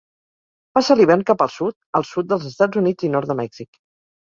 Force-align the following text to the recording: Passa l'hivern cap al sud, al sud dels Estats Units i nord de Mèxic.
Passa 0.77 0.97
l'hivern 0.99 1.25
cap 1.27 1.43
al 1.47 1.51
sud, 1.57 1.77
al 2.01 2.09
sud 2.13 2.33
dels 2.33 2.49
Estats 2.51 2.83
Units 2.85 3.09
i 3.11 3.13
nord 3.19 3.33
de 3.35 3.39
Mèxic. 3.45 3.83